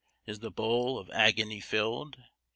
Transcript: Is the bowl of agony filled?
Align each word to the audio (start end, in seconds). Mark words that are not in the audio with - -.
Is 0.25 0.39
the 0.39 0.49
bowl 0.49 0.97
of 0.97 1.11
agony 1.11 1.59
filled? 1.59 2.17